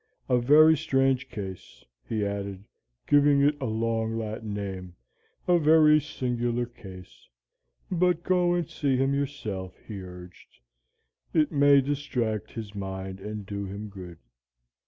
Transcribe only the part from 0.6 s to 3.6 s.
strange case,' he added, giving it